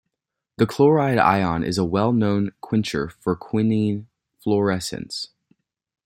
The 0.57 0.65
chloride 0.65 1.19
ion 1.19 1.63
is 1.63 1.77
a 1.77 1.85
well 1.85 2.11
known 2.11 2.53
quencher 2.59 3.07
for 3.21 3.35
quinine 3.35 4.07
fluorescence. 4.43 5.27